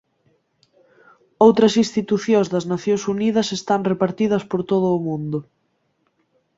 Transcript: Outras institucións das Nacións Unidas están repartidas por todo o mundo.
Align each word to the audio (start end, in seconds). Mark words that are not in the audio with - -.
Outras 1.45 1.73
institucións 1.83 2.47
das 2.53 2.65
Nacións 2.73 3.03
Unidas 3.15 3.47
están 3.59 3.81
repartidas 3.91 4.43
por 4.49 4.61
todo 4.71 4.87
o 4.97 5.03
mundo. 5.07 5.39